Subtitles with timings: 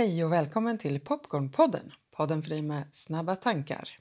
[0.00, 3.98] Hej och välkommen till Popcornpodden, podden för dig med snabba tankar.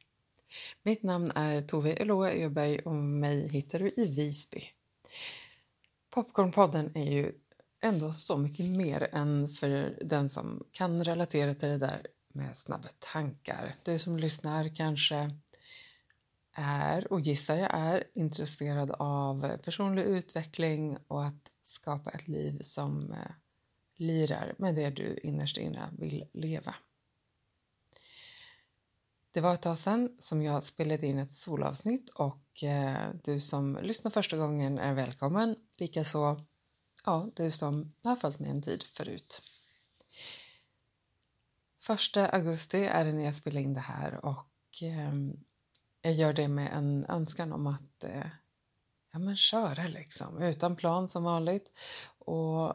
[0.83, 4.61] Mitt namn är Tove Eloa Öberg och mig hittar du i Visby.
[6.09, 7.31] Popcornpodden är ju
[7.81, 12.89] ändå så mycket mer än för den som kan relatera till det där med snabba
[12.99, 13.75] tankar.
[13.83, 15.35] Du som lyssnar kanske
[16.53, 23.11] är, och gissar jag är, intresserad av personlig utveckling och att skapa ett liv som
[23.11, 23.31] eh,
[23.99, 26.75] lirar med det du innerst inne vill leva.
[29.31, 33.79] Det var ett tag sedan som jag spelade in ett solavsnitt och eh, du som
[33.81, 35.55] lyssnar första gången är välkommen.
[35.77, 36.45] Likaså
[37.05, 39.41] ja, du som har följt med en tid förut.
[41.81, 45.13] Första augusti är det när jag spelar in det här och eh,
[46.01, 48.27] jag gör det med en önskan om att eh,
[49.11, 51.71] ja, men köra liksom utan plan som vanligt
[52.17, 52.73] och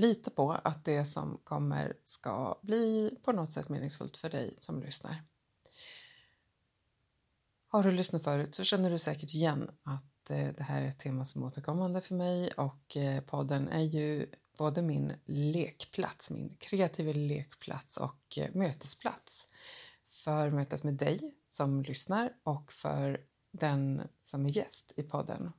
[0.00, 4.82] lita på att det som kommer ska bli på något sätt meningsfullt för dig som
[4.82, 5.22] lyssnar.
[7.68, 10.98] Har du lyssnat förut så känner du säkert igen att eh, det här är ett
[10.98, 14.26] tema som är återkommande för mig och eh, podden är ju
[14.58, 19.46] både min lekplats, min kreativa lekplats och eh, mötesplats
[20.08, 23.20] för mötet med dig som lyssnar och för
[23.52, 25.52] den som är gäst i podden.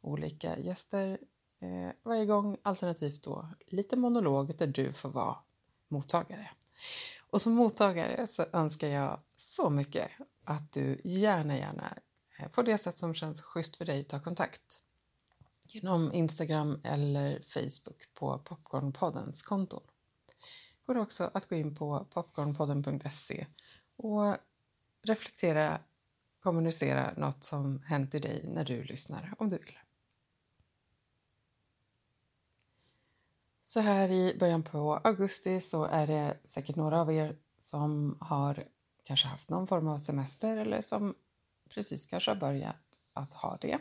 [0.00, 1.18] Olika gäster
[1.62, 5.36] eh, varje gång, alternativt då lite monolog där du får vara
[5.88, 6.50] mottagare.
[7.30, 10.10] Och som mottagare så önskar jag så mycket
[10.44, 11.98] att du gärna, gärna
[12.38, 14.82] eh, på det sätt som känns schysst för dig tar kontakt
[15.62, 19.82] genom Instagram eller Facebook på Popcornpoddens konton.
[20.86, 23.46] Går också att gå in på popcornpodden.se
[23.96, 24.36] och
[25.02, 25.80] reflektera,
[26.40, 29.78] kommunicera något som hänt i dig när du lyssnar om du vill.
[33.72, 38.64] Så här i början på augusti så är det säkert några av er som har
[39.04, 41.14] kanske haft någon form av semester eller som
[41.70, 42.76] precis kanske har börjat
[43.12, 43.78] att ha det.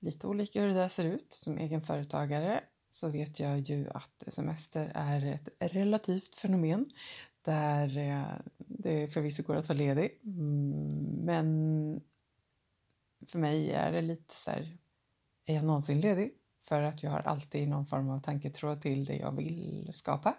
[0.00, 1.32] Lite olika hur det där ser ut.
[1.32, 6.90] Som egenföretagare så vet jag ju att semester är ett relativt fenomen
[7.42, 10.20] där eh, det förvisso går att vara ledig.
[10.24, 12.00] Mm, men
[13.26, 14.78] för mig är det lite så här,
[15.46, 16.41] är jag någonsin ledig?
[16.62, 20.36] För att jag har alltid någon form av tanketråd till det jag vill skapa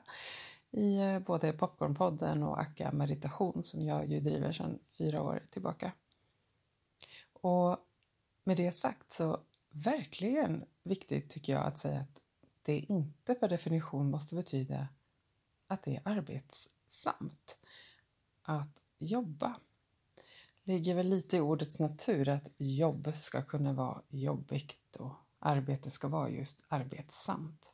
[0.71, 5.91] i eh, både Popcornpodden och Akka Meditation som jag ju driver sedan fyra år tillbaka.
[7.33, 7.77] Och
[8.43, 9.39] med det sagt så
[9.69, 12.19] verkligen viktigt tycker jag att säga att
[12.61, 14.87] det inte per definition måste betyda
[15.67, 17.57] att det är arbetsamt
[18.41, 19.55] att jobba.
[20.63, 25.91] Det ligger väl lite i ordets natur att jobb ska kunna vara jobbigt och arbete
[25.91, 27.71] ska vara just arbetsamt.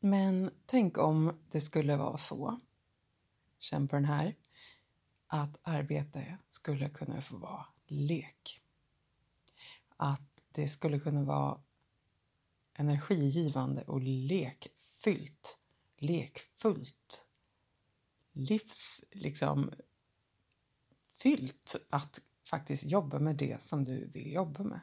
[0.00, 2.60] Men tänk om det skulle vara så,
[3.58, 4.36] känn på den här,
[5.26, 8.62] att arbete skulle kunna få vara lek.
[9.96, 11.60] Att det skulle kunna vara
[12.72, 15.58] energigivande och lekfyllt,
[15.96, 17.24] lekfullt,
[18.32, 19.70] livs, liksom
[21.12, 24.80] fyllt att faktiskt jobba med det som du vill jobba med.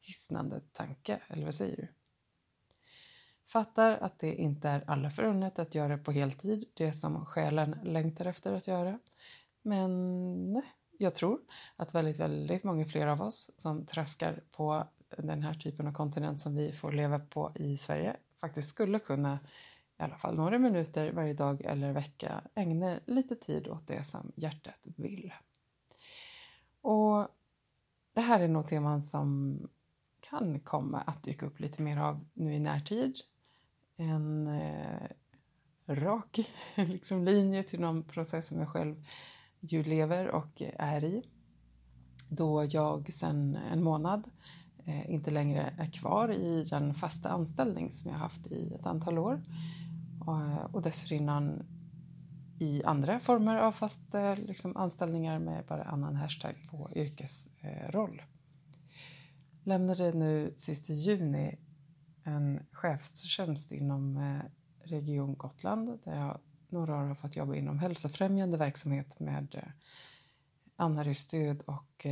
[0.00, 1.88] Hisnande tanke, eller vad säger du?
[3.46, 8.26] Fattar att det inte är alla förunnat att göra på heltid, det som själen längtar
[8.26, 8.98] efter att göra.
[9.62, 10.62] Men
[10.98, 11.40] jag tror
[11.76, 16.40] att väldigt, väldigt många fler av oss som traskar på den här typen av kontinent
[16.40, 19.38] som vi får leva på i Sverige faktiskt skulle kunna
[19.98, 24.32] i alla fall några minuter varje dag eller vecka ägna lite tid åt det som
[24.36, 25.32] hjärtat vill.
[26.84, 27.28] Och
[28.14, 29.58] det här är nog teman som
[30.20, 33.16] kan komma att dyka upp lite mer av nu i närtid.
[33.96, 35.08] En eh,
[35.86, 36.40] rak
[36.74, 39.06] liksom, linje till någon process som jag själv
[39.60, 41.22] ju lever och är i.
[42.28, 44.30] Då jag sedan en månad
[44.84, 49.18] eh, inte längre är kvar i den fasta anställning som jag haft i ett antal
[49.18, 49.42] år.
[50.26, 51.62] Och, och dessförinnan
[52.58, 58.18] i andra former av fast eh, liksom, anställningar med bara annan hashtag på yrkesroll.
[58.18, 58.24] Eh,
[59.64, 61.58] Lämnade nu sist i juni
[62.24, 64.40] en chefstjänst inom eh,
[64.82, 69.72] Region Gotland där jag några år har fått jobba inom hälsofrämjande verksamhet med
[70.76, 72.06] anhörigstöd och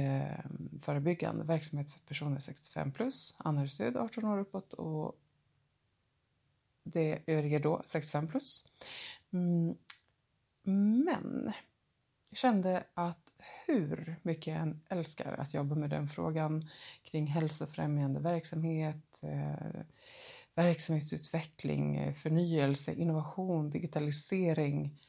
[0.81, 5.17] förebyggande verksamhet för personer 65 plus, anhörigstöd 18 år uppåt och
[6.85, 8.65] det övriga då 65 plus.
[9.33, 9.77] Mm,
[10.63, 11.53] men
[12.31, 13.33] jag kände att
[13.67, 16.69] hur mycket jag än älskar att jobba med den frågan
[17.03, 19.81] kring hälsofrämjande verksamhet, eh,
[20.55, 25.01] verksamhetsutveckling, förnyelse, innovation, digitalisering,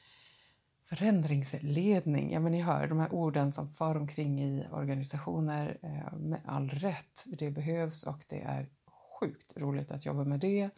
[0.86, 2.32] förändringsledning.
[2.32, 6.70] Ja, men ni hör de här orden som far omkring i organisationer eh, med all
[6.70, 7.26] rätt.
[7.26, 8.70] Det behövs och det är
[9.20, 10.70] sjukt roligt att jobba med det.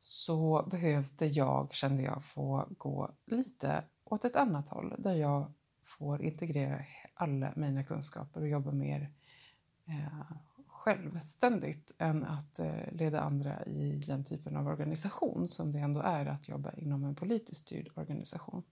[0.00, 5.52] Så behövde jag, kände jag, få gå lite åt ett annat håll där jag
[5.82, 6.84] får integrera
[7.14, 9.12] alla mina kunskaper och jobba mer
[9.86, 10.36] eh,
[10.66, 16.26] självständigt än att eh, leda andra i den typen av organisation som det ändå är
[16.26, 18.62] att jobba inom en politiskt styrd organisation.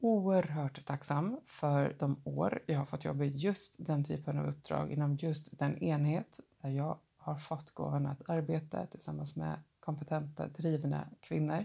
[0.00, 4.92] Oerhört tacksam för de år jag har fått jobba i just den typen av uppdrag
[4.92, 11.08] inom just den enhet där jag har fått gåvan att arbeta tillsammans med kompetenta, drivna
[11.20, 11.64] kvinnor.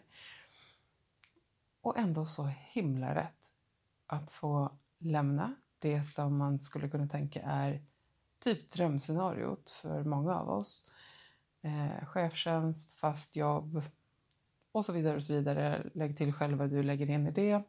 [1.81, 3.53] Och ändå så himla rätt
[4.07, 7.81] att få lämna det som man skulle kunna tänka är
[8.39, 10.89] typ drömscenariot för många av oss.
[11.61, 13.81] Eh, chefstjänst, fast jobb
[14.71, 15.89] och så vidare och så vidare.
[15.93, 17.63] Lägg till själv vad du lägger in i det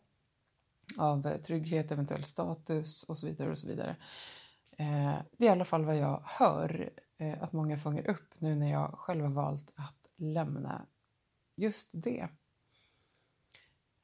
[0.98, 3.96] av trygghet, eventuell status och så vidare och så vidare.
[4.70, 6.90] Eh, det är i alla fall vad jag hör
[7.22, 10.86] Eh, att många fångar upp nu när jag själv har valt att lämna
[11.56, 12.28] just det.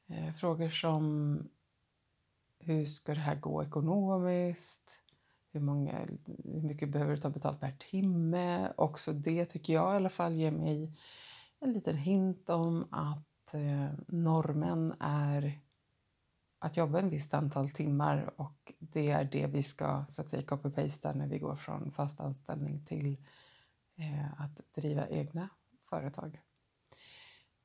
[0.07, 1.37] Eh, frågor som
[2.59, 4.99] hur ska det här gå ekonomiskt?
[5.51, 5.99] Hur, många,
[6.43, 8.73] hur mycket behöver du ta betalt per timme?
[8.77, 10.97] Också det tycker jag i alla fall ger mig
[11.59, 15.59] en liten hint om att eh, normen är
[16.59, 20.43] att jobba en visst antal timmar och det är det vi ska så att säga
[20.43, 23.17] copy-pasta när vi går från fast anställning till
[23.97, 25.49] eh, att driva egna
[25.89, 26.41] företag.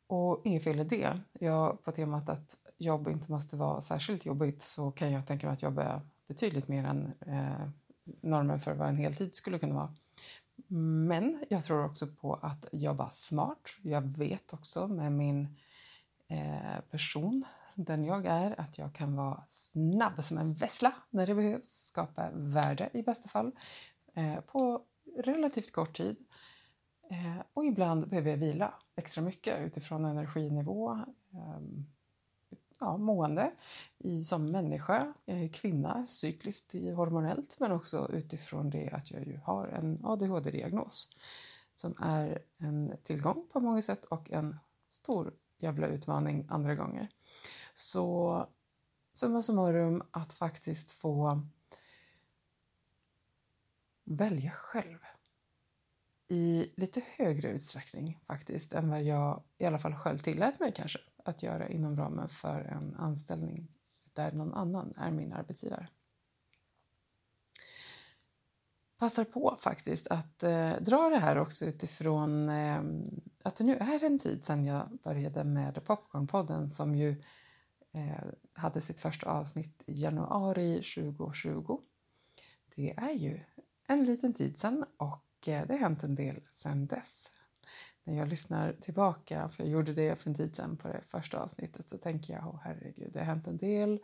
[0.07, 1.21] Och inget fel i det.
[1.33, 5.55] Jag, på temat att jobb inte måste vara särskilt jobbigt så kan jag tänka mig
[5.55, 7.69] att jobba betydligt mer än eh,
[8.21, 9.95] normen för vad en heltid skulle kunna vara.
[11.09, 13.71] Men jag tror också på att jobba smart.
[13.83, 15.57] Jag vet också med min
[16.29, 17.45] eh, person,
[17.77, 22.31] den jag är, att jag kan vara snabb som en vessla när det behövs, skapa
[22.33, 23.53] värde i bästa fall
[24.15, 24.83] eh, på
[25.17, 26.17] relativt kort tid.
[27.11, 30.99] Eh, och ibland behöver jag vila extra mycket utifrån energinivå,
[31.33, 31.87] ehm,
[32.81, 33.53] ja, mående
[33.99, 39.67] i, som människa, eh, kvinna, cykliskt hormonellt men också utifrån det att jag ju har
[39.67, 41.09] en ADHD-diagnos
[41.75, 44.59] som är en tillgång på många sätt och en
[44.91, 47.09] stor jävla utmaning andra gånger.
[47.75, 48.47] Så
[49.13, 51.41] summa summarum att faktiskt få
[54.05, 54.99] välja själv
[56.29, 60.99] i lite högre utsträckning faktiskt än vad jag i alla fall själv tillät mig kanske
[61.25, 63.69] att göra inom ramen för en anställning
[64.13, 65.89] där någon annan är min arbetsgivare.
[68.99, 72.83] Passar på faktiskt att eh, dra det här också utifrån eh,
[73.43, 77.17] att det nu är en tid sedan jag började med Popcornpodden som ju eh,
[77.95, 81.81] Eh, hade sitt första avsnitt i januari 2020.
[82.75, 83.41] Det är ju
[83.87, 87.31] en liten tid sedan och eh, det har hänt en del sedan dess.
[88.05, 91.39] När jag lyssnar tillbaka, för jag gjorde det för en tid sedan på det första
[91.39, 94.01] avsnittet, så tänker jag, oh, herregud, det har hänt en del.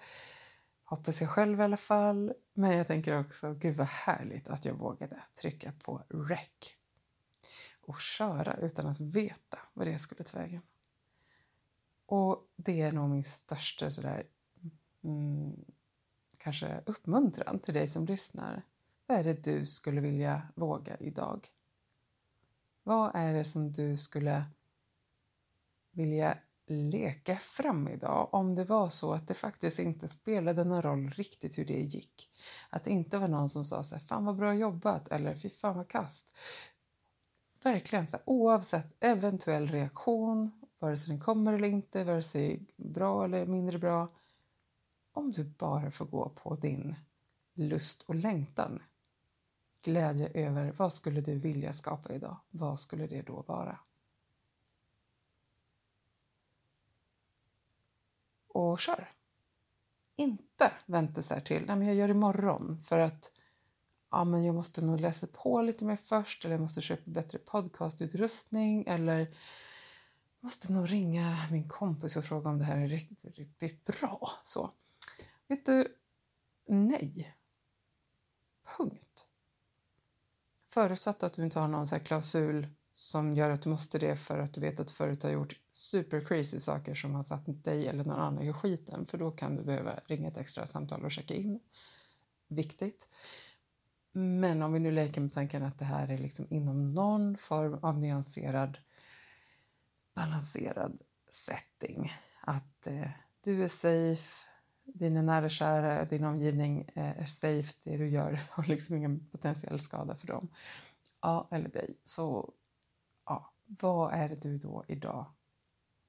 [0.84, 2.32] Hoppas jag själv i alla fall.
[2.52, 6.74] Men jag tänker också, gud vad härligt att jag vågade trycka på rec
[7.80, 10.62] och köra utan att veta vad det skulle ta vägen.
[12.10, 14.26] Och det är nog min största sådär,
[15.04, 15.64] mm,
[16.38, 18.62] kanske uppmuntran till dig som lyssnar.
[19.06, 21.48] Vad är det du skulle vilja våga idag?
[22.82, 24.44] Vad är det som du skulle
[25.90, 31.10] vilja leka fram idag om det var så att det faktiskt inte spelade någon roll
[31.10, 32.30] riktigt hur det gick?
[32.70, 35.50] Att det inte var någon som sa så här, fan vad bra jobbat eller fy
[35.50, 36.26] fan vad kast.
[37.62, 43.24] Verkligen så här, oavsett eventuell reaktion, vare sig den kommer eller inte, vare sig bra
[43.24, 44.08] eller mindre bra.
[45.12, 46.94] Om du bara får gå på din
[47.54, 48.82] lust och längtan
[49.84, 52.36] glädje över vad skulle du vilja skapa idag?
[52.50, 53.78] Vad skulle det då vara?
[58.48, 59.12] Och kör!
[60.16, 63.32] Inte vänta så här till, nej men jag gör det imorgon för att
[64.10, 67.38] ja, men jag måste nog läsa på lite mer först eller jag måste köpa bättre
[67.38, 69.34] podcastutrustning eller
[70.40, 74.30] måste nog ringa min kompis och fråga om det här är riktigt, riktigt bra.
[74.44, 74.70] Så,
[75.46, 75.96] vet du,
[76.66, 77.34] nej.
[78.76, 79.26] Punkt.
[80.68, 84.38] Förutsatt att du inte har någon så klausul som gör att du måste det för
[84.38, 88.04] att du vet att förut har gjort super crazy saker som har satt dig eller
[88.04, 89.06] någon annan i skiten.
[89.06, 91.60] För då kan du behöva ringa ett extra samtal och checka in.
[92.48, 93.08] Viktigt.
[94.12, 97.78] Men om vi nu leker med tanken att det här är liksom inom någon form
[97.82, 98.78] av nyanserad,
[100.14, 102.12] balanserad setting.
[102.40, 104.46] Att eh, du är safe,
[104.84, 109.28] dina nära och kära, din omgivning eh, är safe, det du gör har liksom ingen
[109.30, 110.48] potentiell skada för dem.
[111.20, 111.98] Ja, eller dig.
[112.04, 112.52] Så
[113.26, 115.26] ja, vad är det du då idag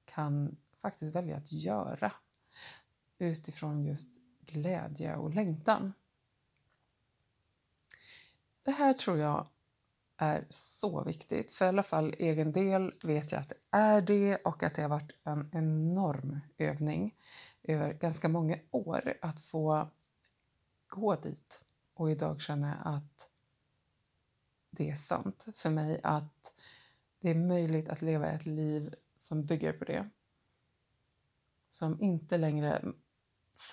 [0.04, 2.12] kan faktiskt välja att göra
[3.18, 5.92] utifrån just glädje och längtan?
[8.62, 9.46] Det här tror jag
[10.16, 11.52] är så viktigt.
[11.52, 14.82] För i alla fall egen del vet jag att det är det och att det
[14.82, 17.14] har varit en enorm övning
[17.62, 19.88] över ganska många år att få
[20.86, 21.60] gå dit
[21.94, 23.28] och idag jag att
[24.70, 26.52] det är sant för mig att
[27.20, 30.08] det är möjligt att leva ett liv som bygger på det.
[31.70, 32.92] Som inte längre,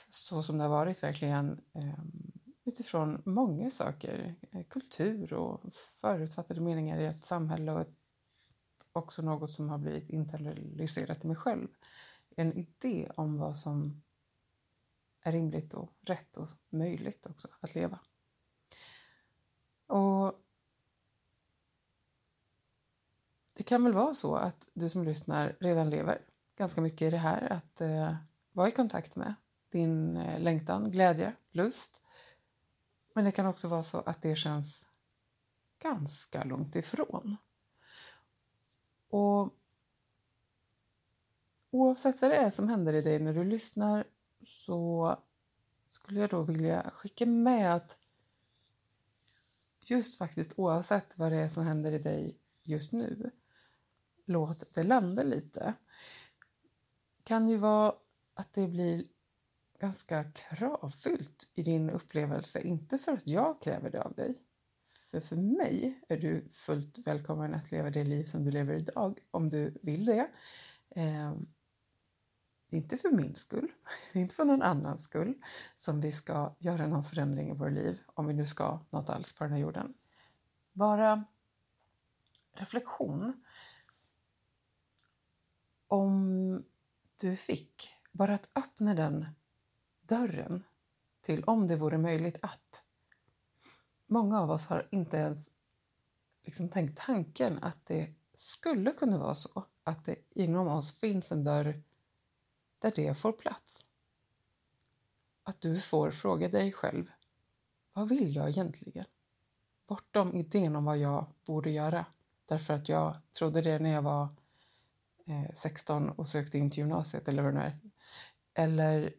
[0.10, 2.00] så som det har varit verkligen, eh,
[2.70, 5.62] utifrån många saker, eh, kultur och
[6.02, 7.96] förutfattade meningar i ett samhälle och ett,
[8.92, 11.68] också något som har blivit internaliserat i mig själv.
[12.36, 14.02] En idé om vad som
[15.22, 18.00] är rimligt och rätt och möjligt också att leva.
[19.88, 20.40] Och
[23.54, 26.22] det kan väl vara så att du som lyssnar redan lever
[26.56, 28.16] ganska mycket i det här att eh,
[28.52, 29.34] vara i kontakt med
[29.70, 32.02] din eh, längtan, glädje, lust
[33.20, 34.88] men det kan också vara så att det känns
[35.80, 37.38] ganska långt ifrån.
[39.10, 39.54] Och
[41.72, 44.08] oavsett vad det är som händer i dig när du lyssnar
[44.46, 45.18] så
[45.86, 47.98] skulle jag då vilja skicka med att
[49.80, 53.32] just faktiskt oavsett vad det är som händer i dig just nu,
[54.26, 55.74] låt det landa lite.
[57.24, 57.96] kan ju vara
[58.34, 59.08] att det blir
[59.80, 62.62] ganska kravfyllt i din upplevelse.
[62.62, 64.38] Inte för att jag kräver det av dig.
[65.12, 69.20] För för mig är du fullt välkommen att leva det liv som du lever idag
[69.32, 70.30] om du vill det.
[70.90, 71.34] Eh,
[72.70, 73.72] inte för min skull,
[74.14, 75.34] inte för någon annans skull
[75.78, 79.34] som vi ska göra någon förändring i våra liv, om vi nu ska något alls
[79.34, 79.94] på den här jorden.
[80.72, 81.24] Bara
[82.52, 83.44] reflektion.
[85.88, 86.64] Om
[87.16, 89.26] du fick, bara att öppna den
[90.10, 90.64] dörren
[91.22, 92.82] till om det vore möjligt att.
[94.06, 95.50] Många av oss har inte ens
[96.44, 101.44] liksom tänkt tanken att det skulle kunna vara så att det inom oss finns en
[101.44, 101.82] dörr
[102.80, 103.86] där det får plats.
[105.44, 107.12] Att du får fråga dig själv,
[107.94, 109.06] vad vill jag egentligen?
[109.88, 112.06] Bortom idén om vad jag borde göra,
[112.46, 114.28] därför att jag trodde det när jag var
[115.26, 117.80] eh, 16 och sökte in till gymnasiet eller vad det är.
[118.54, 119.16] Eller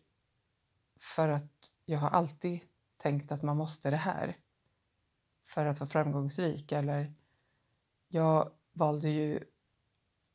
[1.01, 2.61] för att jag har alltid
[2.97, 4.37] tänkt att man måste det här
[5.45, 6.73] för att vara framgångsrik.
[6.73, 7.13] Eller
[8.09, 9.45] jag valde ju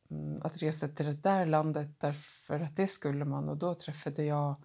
[0.10, 4.24] mm, att resa till det där landet därför att det skulle man och då träffade
[4.24, 4.55] jag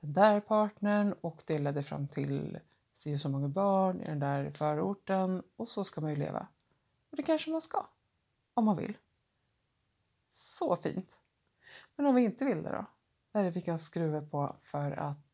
[0.00, 2.58] den där partnern och det ledde fram till
[2.94, 6.46] si så många barn i den där förorten och så ska man ju leva.
[7.10, 7.86] Och det kanske man ska,
[8.54, 8.96] om man vill.
[10.30, 11.18] Så fint!
[11.96, 12.84] Men om vi inte vill det då?
[13.32, 15.29] Vad är det vi kan skruva på för att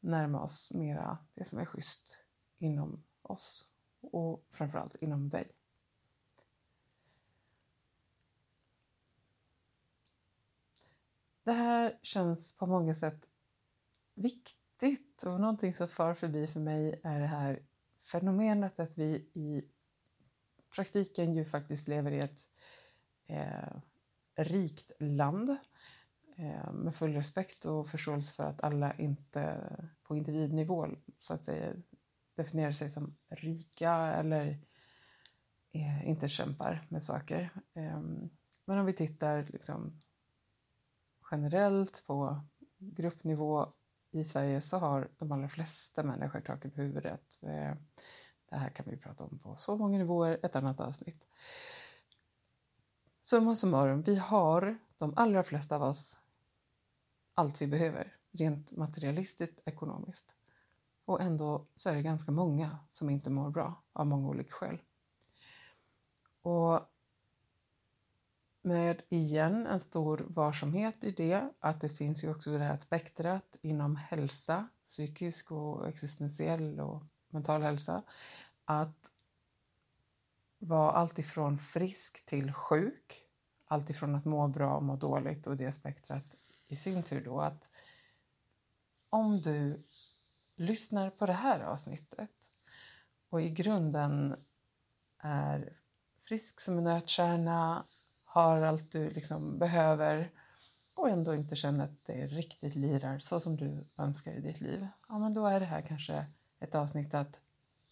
[0.00, 2.22] närma oss mera det som är schysst
[2.58, 3.64] inom oss
[4.00, 5.50] och framförallt inom dig.
[11.42, 13.26] Det här känns på många sätt
[14.14, 17.62] viktigt och någonting som far förbi för mig är det här
[18.02, 19.68] fenomenet att vi i
[20.74, 22.48] praktiken ju faktiskt lever i ett
[23.26, 23.80] eh,
[24.34, 25.56] rikt land
[26.40, 29.60] Eh, med full respekt och förståelse för att alla inte
[30.02, 31.74] på individnivå så att säga
[32.34, 34.58] definierar sig som rika eller
[35.72, 37.50] eh, inte kämpar med saker.
[37.74, 38.30] Ehm,
[38.64, 40.02] men om vi tittar liksom
[41.30, 42.40] generellt på
[42.78, 43.66] gruppnivå
[44.10, 47.42] i Sverige så har de allra flesta människor tak över huvudet.
[47.42, 47.74] Eh,
[48.50, 51.24] det här kan vi prata om på så många nivåer, ett annat avsnitt.
[53.24, 56.18] Summa summarum, vi har, de allra flesta av oss,
[57.38, 60.34] allt vi behöver rent materialistiskt, ekonomiskt.
[61.04, 64.78] Och ändå så är det ganska många som inte mår bra av många olika skäl.
[66.42, 66.80] Och
[68.62, 73.56] med igen en stor varsamhet i det att det finns ju också det här spektrat
[73.62, 78.02] inom hälsa, psykisk och existentiell och mental hälsa.
[78.64, 79.10] Att
[80.58, 83.24] vara alltifrån frisk till sjuk,
[83.66, 86.34] alltifrån att må bra och må dåligt och det spektrat
[86.68, 87.68] i sin tur då att
[89.10, 89.82] om du
[90.56, 92.30] lyssnar på det här avsnittet
[93.28, 94.36] och i grunden
[95.18, 95.72] är
[96.22, 97.84] frisk som en nötkärna,
[98.24, 100.30] har allt du liksom behöver
[100.94, 104.86] och ändå inte känner att det riktigt lirar så som du önskar i ditt liv,
[105.08, 106.26] ja men då är det här kanske
[106.58, 107.40] ett avsnitt att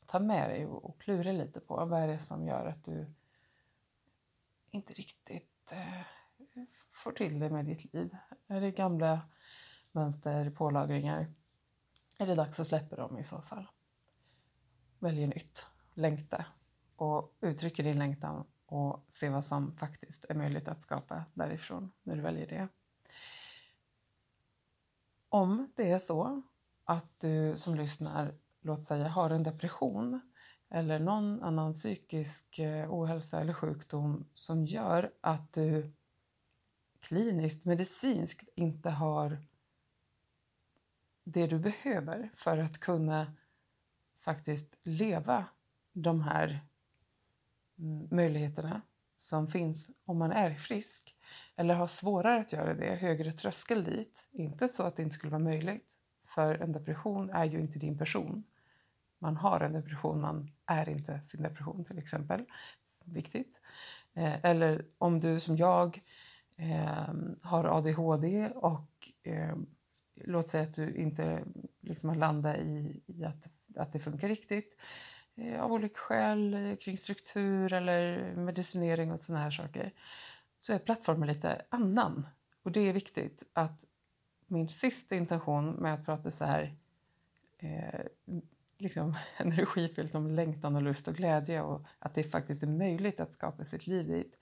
[0.07, 1.85] ta med dig och klura lite på.
[1.85, 3.07] Vad är det som gör att du
[4.71, 6.01] inte riktigt eh,
[6.97, 8.17] får till det med ditt liv?
[8.47, 9.21] Är det gamla
[9.93, 11.33] mönster, pålagringar?
[12.19, 13.67] Är det dags att släppa dem i så fall?
[14.99, 16.45] Välj nytt, längta
[16.97, 22.17] och uttrycka din längtan och se vad som faktiskt är möjligt att skapa därifrån när
[22.17, 22.69] du väljer det.
[25.29, 26.43] Om det är så
[26.85, 30.21] att du som lyssnar, låt säga, har en depression
[30.71, 35.93] eller någon annan psykisk eh, ohälsa eller sjukdom som gör att du
[37.01, 39.39] kliniskt, medicinskt inte har
[41.25, 43.33] det du behöver för att kunna
[44.21, 45.45] faktiskt leva
[45.93, 46.61] de här
[47.79, 48.83] mm, möjligheterna
[49.19, 51.17] som finns om man är frisk
[51.57, 54.29] eller har svårare att göra det, högre tröskel dit.
[54.31, 55.91] Inte så att det inte skulle vara möjligt,
[56.27, 58.45] för en depression är ju inte din person.
[59.19, 62.45] Man har en depression, man är inte sin depression till exempel.
[63.05, 63.61] Viktigt.
[64.15, 66.03] Eh, eller om du som jag
[66.57, 68.91] eh, har ADHD och
[69.23, 69.57] eh,
[70.15, 71.45] låt säga att du inte
[71.81, 74.77] liksom har landat i, i att, att det funkar riktigt
[75.35, 79.93] eh, av olika skäl eh, kring struktur eller medicinering och sådana här saker
[80.61, 82.27] så är plattformen lite annan.
[82.63, 83.85] Och det är viktigt att
[84.47, 86.75] min sista intention med att prata så här
[87.59, 88.01] eh,
[88.79, 93.33] liksom energifyllt om längtan och lust och glädje och att det faktiskt är möjligt att
[93.33, 94.39] skapa sitt liv dit.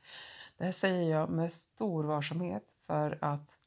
[0.57, 3.59] Det här säger jag med stor varsamhet för att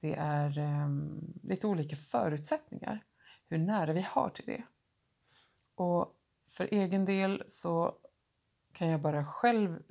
[0.00, 3.04] det är um, lite olika förutsättningar
[3.48, 4.62] hur nära vi har till det.
[5.74, 6.16] Och
[6.48, 7.94] för egen del så
[8.72, 9.82] kan jag bara själv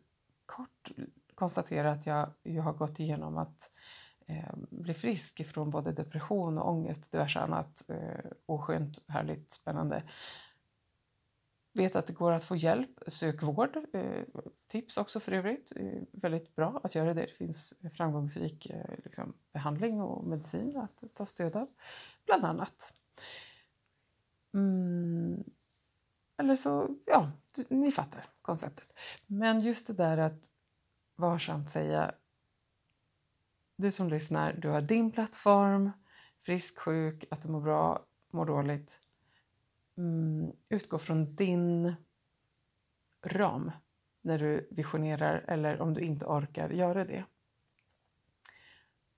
[0.46, 0.92] kort
[1.36, 3.72] konstatera att jag, jag har gått igenom att
[4.28, 10.04] eh, bli frisk ifrån både depression och ångest och diverse annat eh, oskönt, härligt, spännande.
[11.74, 13.78] Vet att det går att få hjälp, sök vård.
[13.94, 14.24] Eh,
[14.68, 15.72] tips också för övrigt.
[16.12, 17.22] Väldigt bra att göra det.
[17.22, 21.68] Det finns framgångsrik eh, liksom, behandling och medicin att ta stöd av,
[22.26, 22.94] bland annat.
[24.54, 25.44] Mm.
[26.38, 27.32] Eller så, ja,
[27.70, 28.94] ni fattar konceptet.
[29.28, 30.50] Men just det där att
[31.16, 32.16] varsamt säga
[33.76, 35.92] du som lyssnar, du har din plattform,
[36.42, 39.00] frisk, sjuk, att du mår bra, mår dåligt.
[39.98, 41.96] Mm, utgå från din
[43.26, 43.72] ram
[44.22, 47.26] när du visionerar eller om du inte orkar göra det.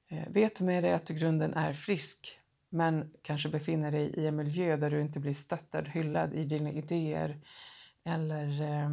[0.08, 4.06] Eh, vet du med dig att du i grunden är frisk men kanske befinner dig
[4.08, 7.40] i en miljö där du inte blir stöttad, hyllad i dina idéer
[8.04, 8.90] eller eh,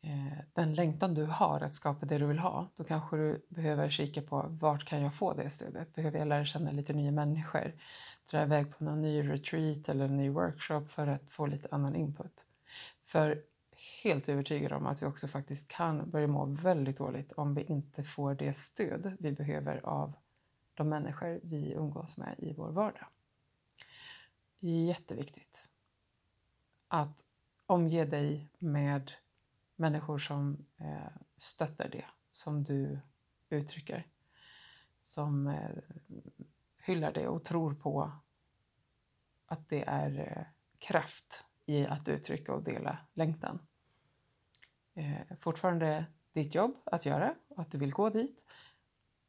[0.00, 3.90] eh, den längtan du har att skapa det du vill ha, då kanske du behöver
[3.90, 5.94] kika på vart kan jag få det stödet?
[5.94, 7.72] Behöver jag lära känna lite nya människor?
[8.30, 11.96] Dra iväg på någon ny retreat eller en ny workshop för att få lite annan
[11.96, 12.46] input?
[13.04, 13.42] För
[14.02, 18.04] helt övertygad om att vi också faktiskt kan börja må väldigt dåligt om vi inte
[18.04, 20.12] får det stöd vi behöver av
[20.74, 23.06] de människor vi umgås med i vår vardag.
[24.58, 25.68] Jätteviktigt
[26.88, 27.24] att
[27.66, 29.12] omge dig med
[29.76, 33.00] människor som eh, stöttar det som du
[33.48, 34.06] uttrycker.
[35.02, 35.70] Som eh,
[36.82, 38.12] hyllar det och tror på
[39.46, 40.44] att det är eh,
[40.78, 43.58] kraft i att uttrycka och dela längtan.
[44.94, 48.40] Eh, fortfarande ditt jobb att göra, och att du vill gå dit.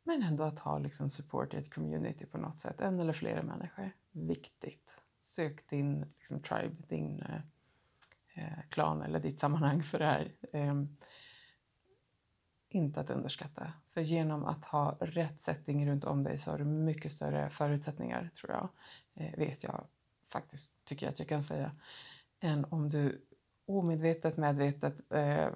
[0.04, 3.44] Men ändå att ha liksom support i ett community på något sätt, en eller flera
[3.44, 3.92] människor.
[4.12, 5.04] Viktigt.
[5.20, 7.42] Sök din liksom, tribe, din eh,
[8.34, 10.32] eh klan eller ditt sammanhang för det här.
[10.54, 10.76] Eh,
[12.72, 13.74] inte att underskatta.
[13.94, 18.30] För genom att ha rätt setting runt om dig så har du mycket större förutsättningar,
[18.36, 18.70] tror jag.
[19.14, 19.88] Eh, vet jag
[20.28, 21.72] faktiskt, tycker jag att jag kan säga.
[22.40, 23.26] Än om du
[23.66, 25.50] omedvetet, medvetet eh,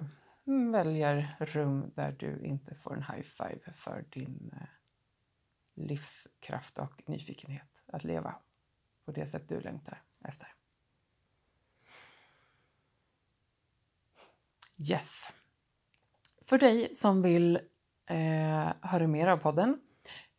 [0.46, 4.68] mm, väljer rum där du inte får en high five för din eh,
[5.74, 8.34] livskraft och nyfikenhet att leva
[9.04, 10.54] på det sätt du längtar efter.
[14.78, 15.32] Yes.
[16.48, 17.56] För dig som vill
[18.10, 19.80] eh, höra mer av podden,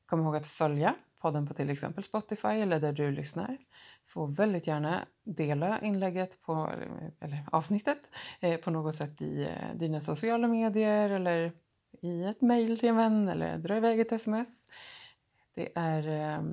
[0.06, 3.58] kom ihåg att följa podden på till exempel Spotify eller där du lyssnar.
[4.06, 6.72] Får väldigt gärna dela inlägget på,
[7.20, 8.00] eller avsnittet
[8.40, 11.52] eh, på något sätt i eh, dina sociala medier eller
[12.02, 14.68] i ett mejl till en vän eller dra iväg ett sms.
[15.54, 16.44] Det är eh,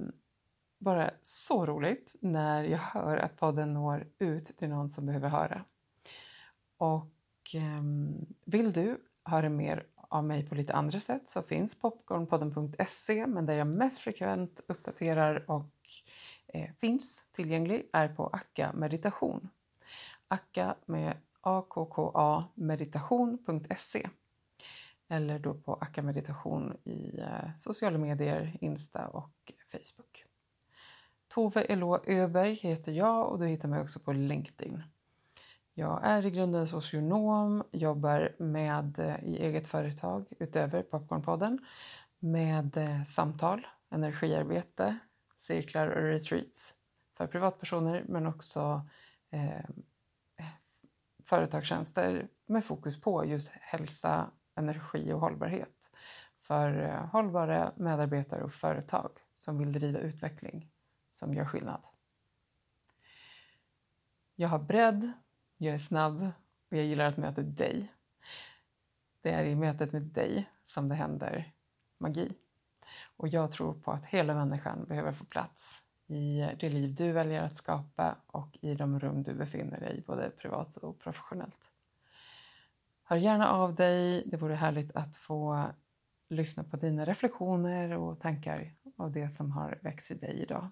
[0.79, 5.65] bara så roligt när jag hör att podden når ut till någon som behöver höra.
[6.79, 7.83] Och eh,
[8.45, 13.57] vill du höra mer av mig på lite andra sätt så finns popcornpodden.se men där
[13.57, 15.71] jag mest frekvent uppdaterar och
[16.47, 19.49] eh, finns tillgänglig är på Akka meditation.
[20.29, 24.09] Akka med akka meditation.se
[25.09, 30.25] eller då på Akka meditation i eh, sociala medier, Insta och Facebook.
[31.29, 34.83] Tove Elå Öberg heter jag och du hittar mig också på LinkedIn.
[35.77, 41.59] Jag är i grunden socionom, jobbar med eh, i eget företag utöver Popcornpodden
[42.19, 44.99] med eh, samtal, energiarbete,
[45.37, 46.75] cirklar och retreats
[47.17, 48.89] för privatpersoner men också
[49.31, 49.59] eh,
[50.37, 50.47] eh,
[51.25, 55.91] företagstjänster med fokus på just hälsa, energi och hållbarhet
[56.41, 60.71] för eh, hållbara medarbetare och företag som vill driva utveckling
[61.11, 61.81] som gör skillnad.
[64.37, 65.13] Jag har bredd,
[65.65, 66.31] jag är snabb
[66.71, 67.93] och jag gillar att möta dig.
[69.23, 71.53] Det är i mötet med dig som det händer
[71.99, 72.33] magi.
[73.17, 77.43] Och jag tror på att hela människan behöver få plats i det liv du väljer
[77.43, 81.71] att skapa och i de rum du befinner dig i, både privat och professionellt.
[83.05, 84.23] Hör gärna av dig.
[84.27, 85.67] Det vore härligt att få
[86.29, 90.69] lyssna på dina reflektioner och tankar av det som har växt i dig idag.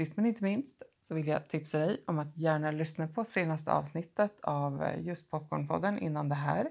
[0.00, 3.72] Sist men inte minst så vill jag tipsa dig om att gärna lyssna på senaste
[3.72, 6.70] avsnittet av eh, just Popcornpodden innan det här,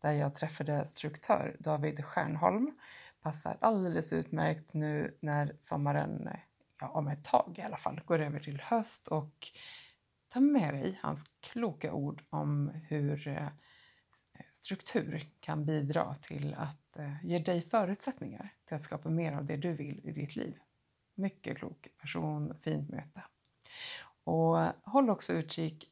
[0.00, 2.78] där jag träffade struktör David Stjärnholm.
[3.22, 6.28] Passar alldeles utmärkt nu när sommaren,
[6.80, 9.48] ja, om ett tag i alla fall, går över till höst och
[10.28, 13.48] ta med dig hans kloka ord om hur eh,
[14.54, 19.56] struktur kan bidra till att eh, ge dig förutsättningar till att skapa mer av det
[19.56, 20.54] du vill i ditt liv.
[21.20, 23.22] Mycket klok person, fint möte.
[24.24, 25.90] Och håll också utkik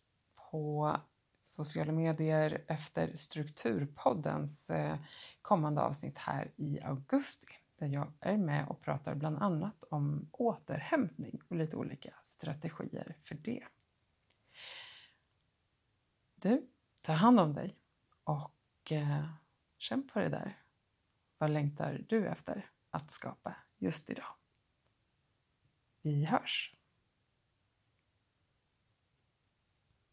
[0.51, 0.97] på
[1.43, 4.97] sociala medier efter Strukturpoddens eh,
[5.43, 11.41] kommande avsnitt här i augusti där jag är med och pratar bland annat om återhämtning
[11.49, 13.65] och lite olika strategier för det.
[16.35, 16.67] Du,
[17.03, 17.77] ta hand om dig
[18.25, 19.25] och eh,
[19.79, 20.63] känn på det där.
[21.39, 24.38] Vad längtar du efter att skapa just idag?
[26.09, 26.78] Vi hörs!